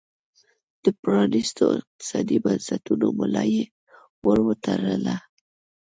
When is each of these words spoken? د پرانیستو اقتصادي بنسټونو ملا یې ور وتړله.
د 0.83 0.85
پرانیستو 1.01 1.65
اقتصادي 1.79 2.37
بنسټونو 2.45 3.07
ملا 3.19 3.43
یې 3.55 3.65
ور 4.25 4.39
وتړله. 4.47 5.15